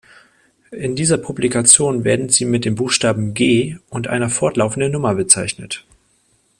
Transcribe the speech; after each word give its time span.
In 0.71 0.95
dieser 0.95 1.19
Publikation 1.19 2.03
werden 2.03 2.27
sie 2.29 2.45
mit 2.45 2.65
dem 2.65 2.73
Buchstaben 2.73 3.35
„G“ 3.35 3.77
und 3.91 4.07
einer 4.07 4.31
fortlaufenden 4.31 4.91
Nummer 4.93 5.13
bezeichnet. 5.13 5.85